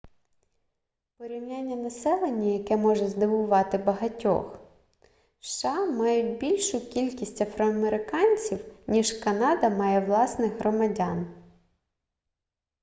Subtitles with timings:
[1.17, 4.59] порівняння населення яке може здивувати багатьох
[5.39, 11.43] сша мають більшу кількість афроамериканців ніж канада має власних громадян